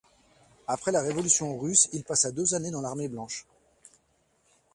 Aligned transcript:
Après 0.67 0.91
la 0.91 1.03
révolution 1.03 1.59
russe, 1.59 1.87
il 1.93 2.03
passa 2.03 2.31
deux 2.31 2.55
années 2.55 2.71
dans 2.71 2.81
l’Armée 2.81 3.07
blanche. 3.07 3.45